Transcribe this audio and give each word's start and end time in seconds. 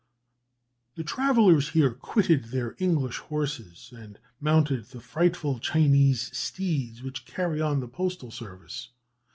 The 0.95 1.03
travellers 1.03 1.69
here 1.69 1.91
quitted 1.91 2.45
their 2.45 2.75
English 2.79 3.19
horses, 3.19 3.93
and 3.95 4.17
mounted 4.39 4.85
the 4.85 4.99
frightful 4.99 5.59
Chinese 5.59 6.35
steeds 6.35 7.03
which 7.03 7.23
carry 7.27 7.61
on 7.61 7.81
the 7.81 7.87
postal 7.87 8.31
service. 8.31 8.89